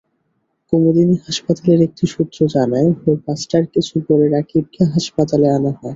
কুমুদিনী 0.67 1.15
হাসপাতালের 1.25 1.79
একটি 1.87 2.03
সূত্র 2.13 2.39
জানায়, 2.55 2.89
ভোর 2.99 3.17
পাঁচটার 3.25 3.63
কিছু 3.73 3.95
পরে 4.07 4.25
রাকিবকে 4.29 4.81
হাসপাতালে 4.93 5.47
আনা 5.49 5.71
হয়। 5.71 5.89